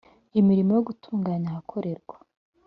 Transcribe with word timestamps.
imirimo 0.39 0.71
yo 0.77 0.81
gutunganya 0.87 1.47
ahakorerwa 1.51 2.15